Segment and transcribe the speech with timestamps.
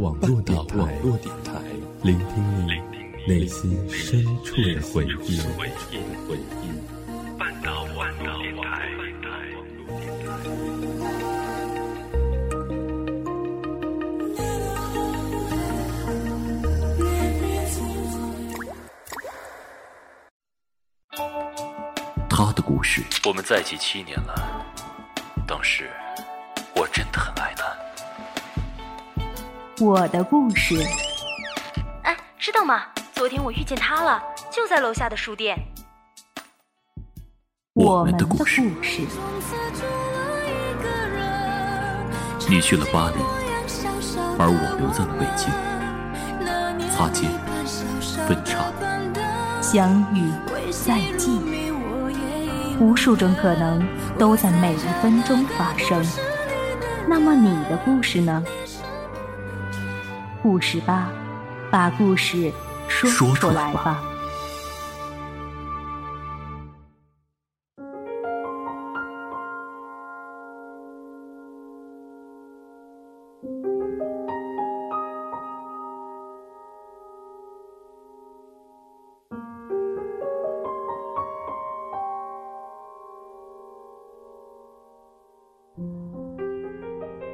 [0.00, 0.72] 网络电台，
[2.02, 2.72] 聆听你
[3.28, 5.38] 内心深处的回忆。
[7.38, 8.88] 半岛网络电台。
[22.30, 23.02] 他的故事。
[23.26, 24.64] 我们在一起七年了，
[25.46, 25.90] 当时
[26.74, 27.69] 我真的很爱他。
[29.80, 30.76] 我的故事，
[32.02, 32.82] 哎，知道吗？
[33.14, 35.58] 昨天我遇见他了，就在楼下的书店。
[37.72, 38.60] 我们的故事。
[42.46, 43.16] 你去了巴黎，
[44.38, 45.48] 而我留在了北京。
[46.90, 47.30] 擦肩，
[48.28, 48.58] 分叉，
[49.62, 50.30] 相遇，
[50.70, 51.32] 再见，
[52.78, 53.82] 无数种可能
[54.18, 56.04] 都在每一分钟发生。
[57.08, 58.44] 那么你的故事呢？
[60.42, 61.12] 故事吧，
[61.70, 62.50] 把故事
[62.88, 64.02] 说出来吧。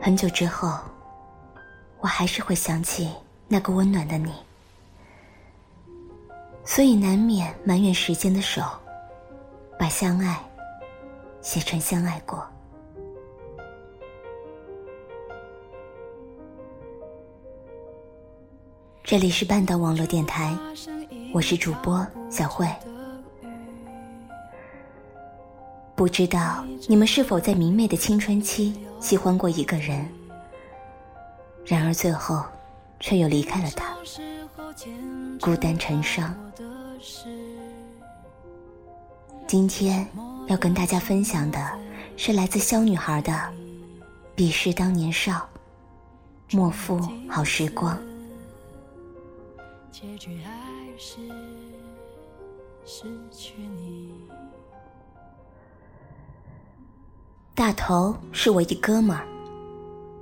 [0.00, 0.87] 很久之后。
[2.08, 3.10] 我还是会想起
[3.48, 4.32] 那个温暖的你，
[6.64, 8.62] 所以难免埋怨时间的手，
[9.78, 10.40] 把相爱
[11.42, 12.42] 写成相爱过。
[19.04, 20.56] 这里是半岛网络电台，
[21.34, 22.66] 我是主播小慧。
[25.94, 30.08] 不知道你们是否在明媚的青春期喜欢过一个人？
[31.68, 32.42] 然而最后，
[32.98, 33.94] 却又离开了他，
[35.38, 36.34] 孤单成伤。
[39.46, 40.08] 今天
[40.46, 41.78] 要跟大家分享的
[42.16, 43.32] 是来自肖女孩的
[44.34, 45.46] 《彼时当年少，
[46.52, 47.94] 莫负好时光》。
[49.92, 50.50] 结局还
[50.96, 51.18] 是
[52.86, 54.14] 失去你
[57.54, 59.37] 大头是我一哥们儿。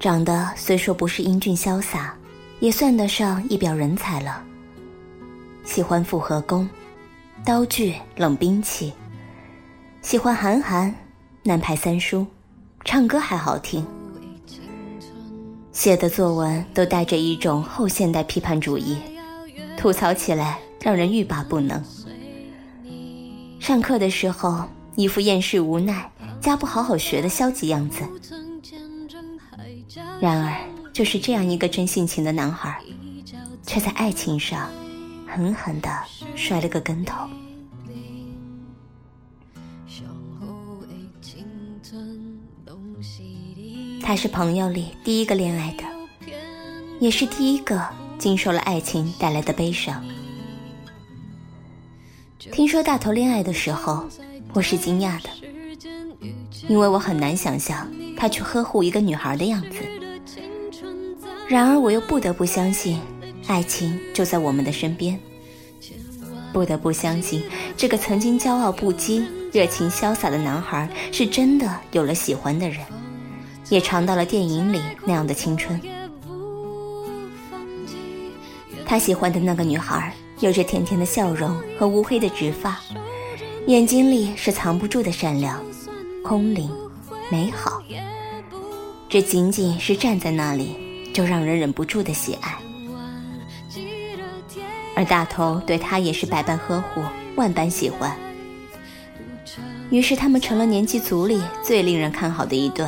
[0.00, 2.14] 长得虽说不是英俊潇洒，
[2.58, 4.42] 也算得上一表人才了。
[5.62, 6.66] 喜欢复合弓、
[7.44, 8.94] 刀具、冷兵器，
[10.00, 10.92] 喜欢韩寒、
[11.42, 12.26] 南派三叔，
[12.82, 13.86] 唱歌还好听。
[15.70, 18.96] 写的作文都带着一种后现代批判主义，
[19.76, 21.84] 吐槽起来让人欲罢不能。
[23.58, 24.64] 上课的时候
[24.96, 28.02] 一副厌世无奈、加不好好学的消极样子。
[30.20, 30.54] 然而，
[30.92, 32.78] 就是这样一个真性情的男孩，
[33.66, 34.70] 却在爱情上
[35.26, 35.90] 狠狠的
[36.36, 37.26] 摔了个跟头。
[44.02, 45.84] 他是朋友里第一个恋爱的，
[46.98, 47.82] 也是第一个
[48.18, 50.04] 经受了爱情带来的悲伤。
[52.52, 54.06] 听说大头恋爱的时候，
[54.52, 55.30] 我是惊讶的，
[56.68, 59.99] 因为我很难想象他去呵护一个女孩的样子。
[61.50, 63.00] 然而，我又不得不相信，
[63.48, 65.18] 爱情就在我们的身边。
[66.52, 67.42] 不得不相信，
[67.76, 72.78] 这个曾经骄傲不羁、热情潇洒的男孩，是真的有了喜欢的人，
[73.68, 75.80] 也尝到了电影里那样的青春。
[78.86, 82.78] 他喜欢的那个女孩，有着甜甜的笑容和乌黑的直发，
[83.66, 85.60] 眼睛里是藏不住的善良、
[86.22, 86.70] 空灵、
[87.28, 87.82] 美好。
[89.08, 90.89] 这仅仅是站在那里。
[91.12, 92.56] 就让人忍不住的喜爱，
[94.94, 97.02] 而大头对他也是百般呵护，
[97.36, 98.16] 万般喜欢。
[99.90, 102.86] 于是他们成了年级组里最令人看好的一对。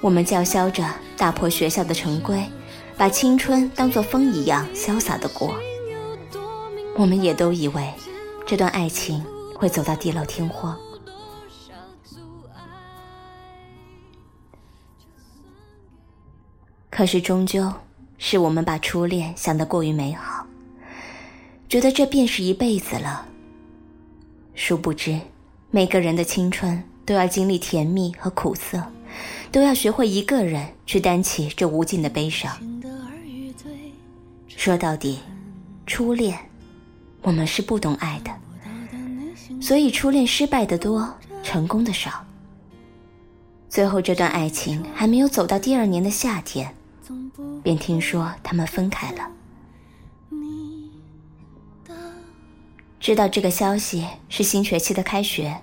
[0.00, 0.84] 我们叫嚣着
[1.16, 2.40] 打破学校的成规，
[2.96, 5.54] 把青春当作风一样潇洒的过。
[6.96, 7.88] 我们也都以为
[8.46, 9.24] 这段爱情
[9.54, 10.76] 会走到地老天荒。
[17.02, 17.68] 可是，终究
[18.16, 20.46] 是我们把初恋想得过于美好，
[21.68, 23.26] 觉得这便是一辈子了。
[24.54, 25.18] 殊不知，
[25.72, 28.80] 每个人的青春都要经历甜蜜和苦涩，
[29.50, 32.56] 都要学会一个人去担起这无尽的悲伤。
[34.46, 35.18] 说到底，
[35.84, 36.38] 初恋，
[37.22, 38.30] 我们是不懂爱的，
[39.60, 41.12] 所以初恋失败的多，
[41.42, 42.24] 成功的少。
[43.68, 46.72] 最后，这段爱情还没有走到第二年的夏天。
[47.62, 49.30] 便听说他们分开了。
[53.00, 55.60] 知道这个消息是新学期的开学，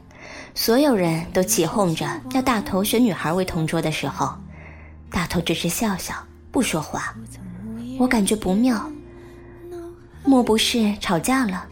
[0.54, 4.38] 所有人都起哄着要大头选女孩为同桌的时候，
[5.10, 6.14] 大头只是笑笑
[6.52, 7.16] 不说话。
[7.98, 8.92] 我感觉不妙，
[10.26, 11.66] 莫不是吵架了？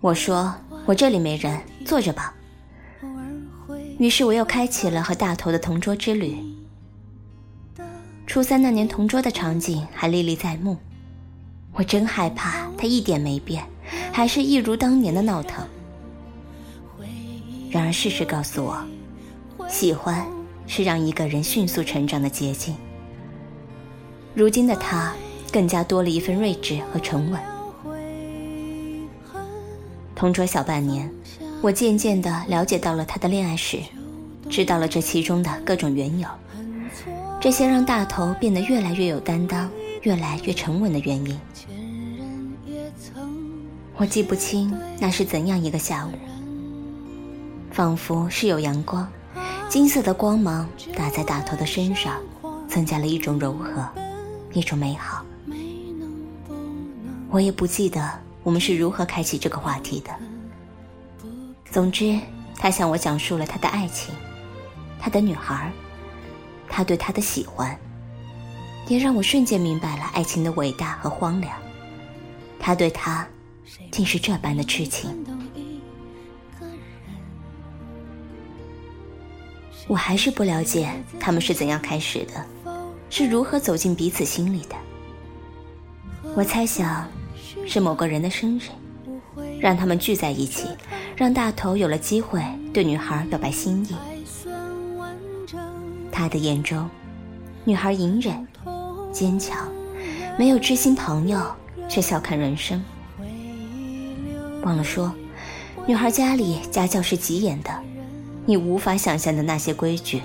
[0.00, 0.54] 我说
[0.84, 2.34] 我这里没人，坐着吧。
[3.98, 6.57] 于是我又开启了和大头的同桌之旅。
[8.28, 10.76] 初三那年同桌的场景还历历在目，
[11.72, 13.64] 我真害怕他一点没变，
[14.12, 15.66] 还是一如当年的闹腾。
[17.70, 18.84] 然而事实告诉我，
[19.66, 20.26] 喜欢
[20.66, 22.76] 是让一个人迅速成长的捷径。
[24.34, 25.14] 如今的他
[25.50, 27.40] 更加多了一份睿智和沉稳。
[30.14, 31.10] 同桌小半年，
[31.62, 33.78] 我渐渐地了解到了他的恋爱史，
[34.50, 36.28] 知道了这其中的各种缘由。
[37.40, 39.70] 这些让大头变得越来越有担当、
[40.02, 41.40] 越来越沉稳的原因，
[43.96, 46.10] 我记不清那是怎样一个下午。
[47.70, 49.08] 仿佛是有阳光，
[49.68, 52.20] 金色的光芒打在大头的身上，
[52.66, 53.88] 增加了一种柔和，
[54.52, 55.24] 一种美好。
[57.30, 58.10] 我也不记得
[58.42, 60.10] 我们是如何开启这个话题的。
[61.70, 62.18] 总之，
[62.56, 64.12] 他向我讲述了他的爱情，
[64.98, 65.70] 他的女孩。
[66.68, 67.76] 他对她的喜欢，
[68.86, 71.52] 也让我瞬间明白了爱情的伟大和荒凉。
[72.60, 73.26] 他对她，
[73.90, 75.24] 竟是这般的痴情。
[79.86, 82.46] 我还是不了解他们是怎样开始的，
[83.08, 84.76] 是如何走进彼此心里的。
[86.34, 87.08] 我猜想，
[87.66, 88.64] 是某个人的生日，
[89.58, 90.68] 让他们聚在一起，
[91.16, 92.42] 让大头有了机会
[92.74, 93.96] 对女孩表白心意。
[96.18, 96.90] 他的眼中，
[97.62, 98.44] 女孩隐忍、
[99.12, 99.68] 坚强，
[100.36, 101.40] 没有知心朋友，
[101.88, 102.82] 却笑看人生。
[104.64, 105.14] 忘了说，
[105.86, 107.70] 女孩家里家教是极严的，
[108.44, 110.20] 你无法想象的那些规矩，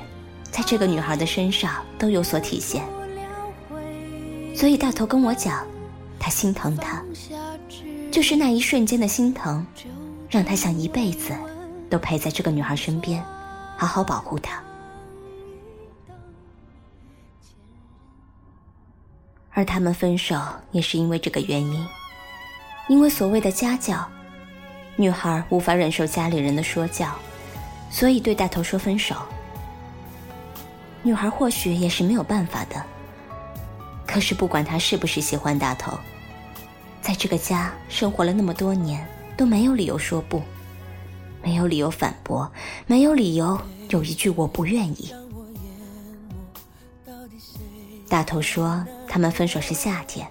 [0.49, 2.83] 在这个女孩的身上都有所体现。
[4.55, 5.63] 所以大头跟我讲，
[6.19, 7.03] 他心疼她，
[8.11, 9.63] 就是那一瞬间的心疼，
[10.27, 11.35] 让他想一辈子
[11.87, 13.23] 都陪在这个女孩身边，
[13.77, 14.59] 好好保护她。
[19.55, 20.35] 而他们分手
[20.71, 21.87] 也是因为这个原因，
[22.89, 24.03] 因为所谓的家教，
[24.95, 27.13] 女孩无法忍受家里人的说教，
[27.91, 29.15] 所以对大头说分手。
[31.03, 32.83] 女孩或许也是没有办法的，
[34.07, 35.95] 可是不管她是不是喜欢大头，
[36.99, 39.07] 在这个家生活了那么多年，
[39.37, 40.41] 都没有理由说不，
[41.43, 42.51] 没有理由反驳，
[42.87, 45.13] 没有理由有一句我不愿意。
[48.09, 48.83] 大头说。
[49.13, 50.27] 他们分手是夏天，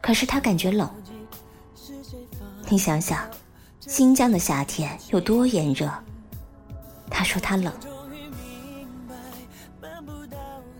[0.00, 0.88] 可是他感觉冷。
[2.68, 3.28] 你想想，
[3.80, 5.90] 新疆的夏天有多炎热？
[7.10, 7.72] 他说他冷。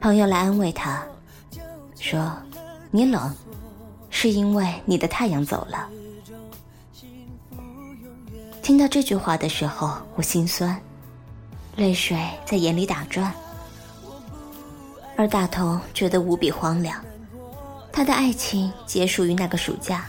[0.00, 1.04] 朋友来安慰他，
[1.98, 2.32] 说
[2.92, 3.34] ：“你冷，
[4.08, 5.90] 是因为你的太阳走了。”
[8.62, 10.80] 听到这句话的时候，我心酸，
[11.74, 12.16] 泪水
[12.46, 13.34] 在眼里打转。
[15.20, 16.99] 而大头觉得无比荒凉，
[17.93, 20.06] 他的爱情结束于那个暑假，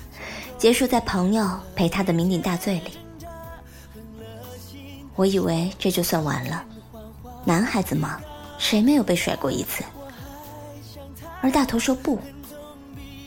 [0.58, 2.98] 结束在朋友陪他的酩酊大醉里。
[5.15, 6.63] 我以为这就算完了，
[7.44, 8.22] 男孩子嘛，
[8.58, 9.84] 谁没有被甩过一次？
[11.41, 12.18] 而大头说不，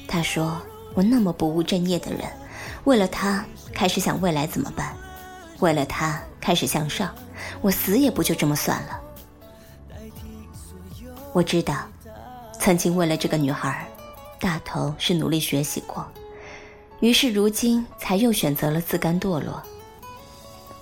[0.08, 0.58] 他说
[0.94, 2.20] 我那么不务正业的人，
[2.84, 4.96] 为了他开始想未来怎么办，
[5.58, 7.14] 为了他开始向上，
[7.60, 9.02] 我死也不就这么算了。
[11.34, 11.74] 我知道，
[12.60, 13.84] 曾经为了这个女孩，
[14.38, 16.06] 大头是努力学习过，
[17.00, 19.60] 于是如今才又选择了自甘堕落。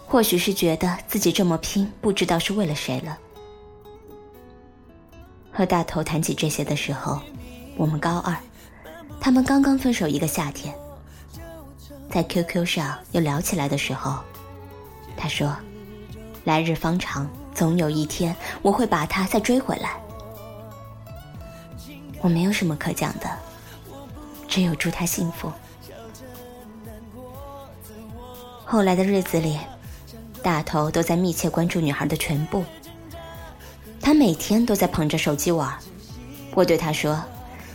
[0.07, 3.19] 或许是觉得自己这么拼，不知道是为了谁了。
[5.51, 7.19] 和大头谈起这些的时候，
[7.79, 8.37] 我们高二，
[9.19, 10.75] 他们刚刚分手一个夏天，
[12.11, 14.19] 在 QQ 上又聊起来的时候，
[15.17, 15.57] 他说
[16.45, 19.99] ：“来日方长，总有一天我会把他再追回来。”
[22.23, 23.29] 我没有什么可讲的，
[24.49, 25.53] 只有祝他幸福。
[28.65, 29.59] 后来的日子里，
[30.43, 32.65] 大头都在密切关注女孩的全部。
[34.01, 35.77] 他每天都在捧着手机玩。
[36.55, 37.23] 我对他说：“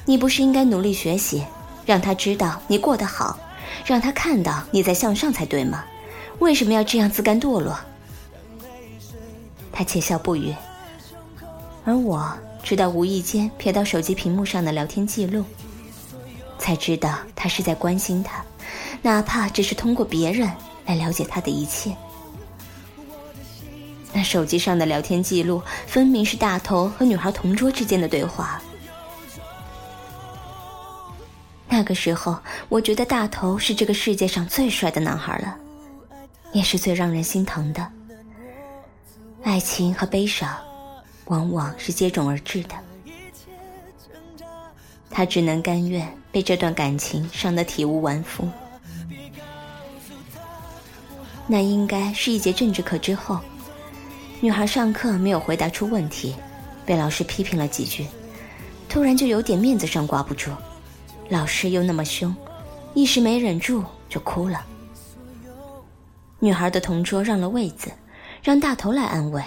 [0.05, 1.43] 你不是应该努力学习，
[1.85, 3.37] 让他知道你过得好，
[3.85, 5.83] 让他看到你在向上才对吗？
[6.39, 7.77] 为什么要这样自甘堕落？”
[9.71, 10.55] 他窃笑不语，
[11.85, 12.35] 而我。
[12.67, 15.45] 直到无意间瞥到手机屏幕上的聊天记录，
[16.59, 18.43] 才知道他是在关心他，
[19.01, 20.51] 哪怕只是通过别人
[20.85, 21.95] 来了解他的一切。
[24.11, 28.61] 那手机上的聊天记录分明是大头和女孩同桌之间的对话。
[31.69, 35.57] 那个时候，我觉得大头是这个世界上最帅的男孩了，
[36.51, 37.89] 也是最让人心疼的。
[39.41, 40.53] 爱情和悲伤，
[41.27, 42.75] 往往是接踵而至的。
[45.09, 48.47] 他只能甘愿被这段感情伤得体无完肤。
[51.47, 53.39] 那应该是一节政治课之后。
[54.39, 56.35] 女孩上课没有回答出问题，
[56.85, 58.05] 被老师批评了几句，
[58.87, 60.51] 突然就有点面子上挂不住，
[61.29, 62.35] 老师又那么凶，
[62.93, 64.63] 一时没忍住就哭了。
[66.37, 67.91] 女孩的同桌让了位子，
[68.43, 69.41] 让大头来安慰。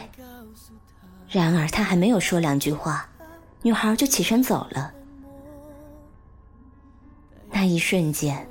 [1.30, 3.08] 然而他还没有说两句话，
[3.62, 4.92] 女孩就起身走了。
[7.52, 8.49] 那一瞬间，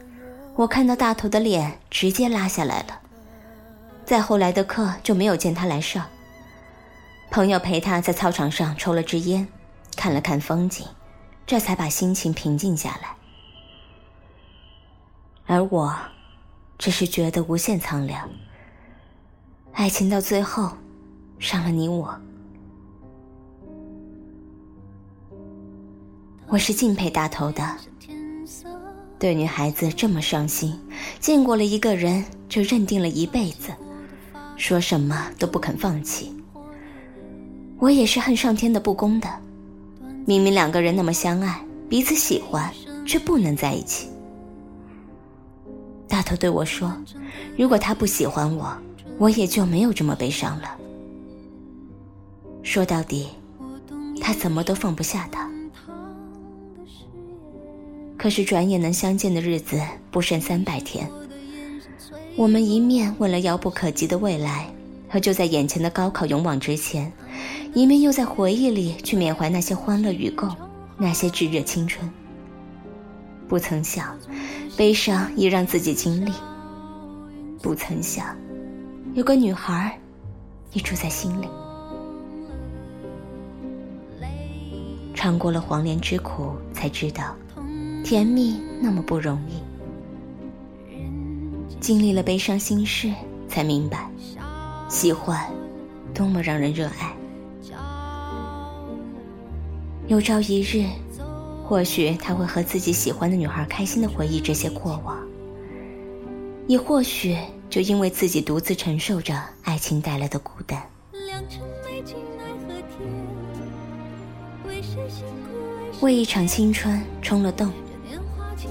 [0.55, 3.01] 我看到大头的脸直接拉下来了。
[4.05, 6.07] 再后来的课就没有见他来上。
[7.29, 9.45] 朋友陪他在操场上抽了支烟，
[9.98, 10.88] 看了看风景，
[11.45, 13.15] 这才把心情平静下来。
[15.45, 15.93] 而我，
[16.77, 18.29] 只是觉得无限苍凉。
[19.74, 20.77] 爱情到最后，
[21.39, 22.19] 伤了你我。
[26.51, 27.63] 我是敬佩大头的，
[29.20, 30.74] 对女孩子这么上心，
[31.20, 33.72] 见过了一个人就认定了一辈子，
[34.58, 36.36] 说什么都不肯放弃。
[37.77, 39.29] 我也是恨上天的不公的，
[40.25, 42.74] 明明两个人那么相爱，彼此喜欢，
[43.06, 44.10] 却不能在一起。
[46.08, 46.91] 大头对我说
[47.56, 48.75] ：“如果他不喜欢我，
[49.20, 50.75] 我也就没有这么悲伤了。”
[52.63, 53.27] 说到底，
[54.20, 55.48] 他怎么都放不下他。
[58.19, 61.09] 可是转眼能相见的日子不剩三百天，
[62.35, 64.67] 我们一面为了遥不可及的未来
[65.07, 67.09] 和就在眼前的高考勇往直前。
[67.73, 70.53] 一面又在回忆里去缅怀那些欢乐与共，
[70.97, 72.11] 那些炙热青春。
[73.47, 74.17] 不曾想，
[74.75, 76.33] 悲伤也让自己经历。
[77.61, 78.35] 不曾想，
[79.13, 79.97] 有个女孩，
[80.73, 81.47] 也住在心里。
[85.13, 87.33] 尝过了黄连之苦，才知道，
[88.03, 89.62] 甜蜜那么不容易。
[91.79, 93.12] 经历了悲伤心事，
[93.48, 94.10] 才明白，
[94.89, 95.50] 喜欢，
[96.13, 97.15] 多么让人热爱。
[100.08, 100.86] 有朝一日，
[101.63, 105.18] 或许他会和自己喜欢的女孩开心的回忆这些过往，
[106.68, 107.38] 也或许
[107.70, 110.82] 就因为自己独自承受着爱情带来的孤单，
[116.01, 117.72] 为一场青春冲了动，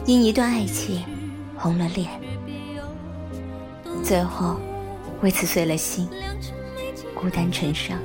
[0.09, 1.05] 因一段爱情
[1.55, 2.09] 红了脸，
[4.03, 4.59] 最后
[5.21, 6.09] 为此碎了心，
[7.15, 7.99] 孤单成伤。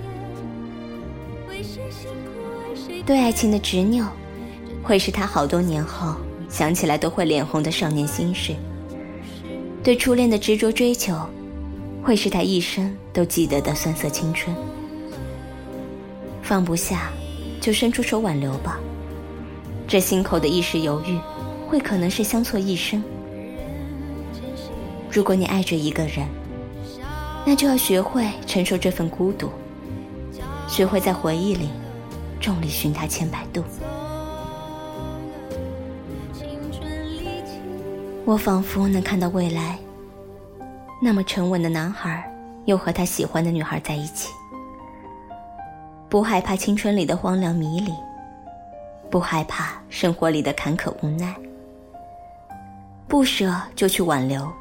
[3.06, 4.06] 对爱情的执拗，
[4.84, 6.14] 会是他好多年后
[6.50, 8.54] 想起来都会脸红的少年心事；
[9.82, 11.16] 对初恋的执着追求，
[12.04, 14.54] 会是他一生都记得的酸涩青春。
[16.42, 17.14] 放不下，
[17.62, 18.78] 就伸出手挽留吧。
[19.88, 21.18] 这心口的一时犹豫，
[21.74, 23.04] 会可能是相错一生。
[25.12, 26.28] 如果你爱着一个人，
[27.44, 29.50] 那就要学会承受这份孤独，
[30.68, 31.70] 学会在回忆里。
[32.40, 33.64] 众里寻他千百度，
[38.24, 39.80] 我仿佛能看到未来。
[41.02, 42.32] 那么沉稳的男孩，
[42.66, 44.30] 又和他喜欢的女孩在一起，
[46.08, 47.92] 不害怕青春里的荒凉迷离，
[49.10, 51.34] 不害怕生活里的坎坷无奈，
[53.08, 54.52] 不舍就去挽留。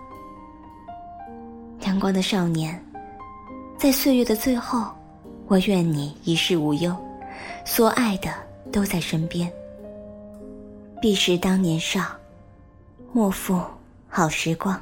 [1.81, 2.83] 阳光的少年，
[3.77, 4.87] 在岁月的最后，
[5.47, 6.95] 我愿你一世无忧。
[7.65, 8.33] 所爱的
[8.73, 9.51] 都在身边，
[11.01, 12.01] 必是当年少，
[13.13, 13.61] 莫负
[14.09, 14.81] 好时光。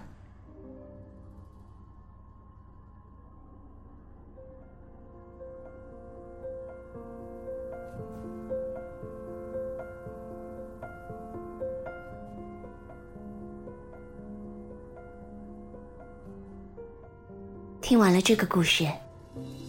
[17.90, 18.88] 听完了这个故事，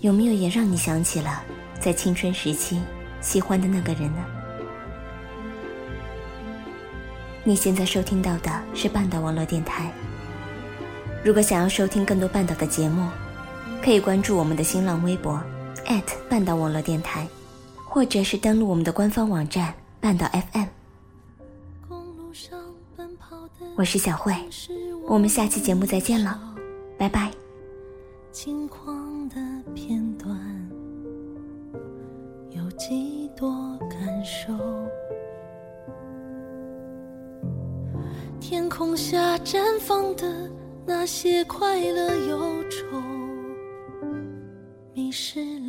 [0.01, 1.41] 有没有也让你想起了
[1.79, 2.79] 在青春时期？
[3.19, 4.23] 喜欢的那个人呢？
[7.43, 9.91] 你现在收听到的是半岛网络电台。
[11.23, 13.09] 如果想要收听更多半岛的节目，
[13.83, 15.41] 可以关注我们的新浪微博
[16.29, 17.27] 半岛网络电台，
[17.89, 20.67] 或者是登录我们的官方网站半岛 FM。
[23.75, 24.35] 我是小慧，
[25.07, 26.39] 我们下期节目再见了，
[26.99, 27.31] 拜拜。
[28.31, 29.35] 轻狂的
[29.75, 30.29] 片段
[32.51, 34.53] 有几多感受？
[38.39, 40.50] 天空下绽放的
[40.85, 43.01] 那些快乐忧愁，
[44.93, 45.61] 迷失。